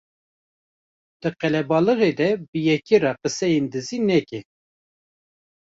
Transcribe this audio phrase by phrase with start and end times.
[1.21, 4.39] Di qelebalixê de bi yekî re qiseyên dizî neke